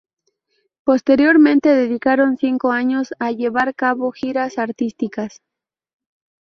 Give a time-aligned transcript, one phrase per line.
[0.83, 5.43] Posteriormente dedicaron cinco años a llevar cabo giras artísticas.